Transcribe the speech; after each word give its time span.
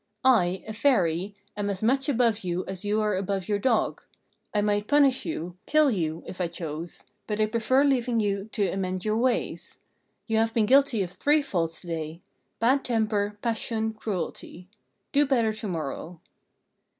I 0.25 0.63
a 0.67 0.73
Fairy 0.73 1.35
am 1.55 1.69
as 1.69 1.83
much 1.83 2.09
above 2.09 2.39
you 2.39 2.65
as 2.65 2.83
you 2.83 2.99
are 3.01 3.15
above 3.15 3.47
your 3.47 3.59
dog. 3.59 4.01
I 4.51 4.59
might 4.59 4.87
punish 4.87 5.27
you, 5.27 5.57
kill 5.67 5.91
you, 5.91 6.23
if 6.25 6.41
I 6.41 6.47
chose; 6.47 7.03
but 7.27 7.39
I 7.39 7.45
prefer 7.45 7.83
leaving 7.83 8.19
you 8.19 8.49
to 8.53 8.67
amend 8.67 9.05
your 9.05 9.17
ways. 9.17 9.77
You 10.25 10.37
have 10.37 10.55
been 10.55 10.65
guilty 10.65 11.03
of 11.03 11.11
three 11.11 11.43
faults 11.43 11.81
to 11.81 11.87
day 11.87 12.21
bad 12.57 12.83
temper, 12.83 13.37
passion, 13.43 13.93
cruelty. 13.93 14.67
Do 15.11 15.23
better 15.27 15.53
to 15.53 15.67
morrow." 15.67 16.19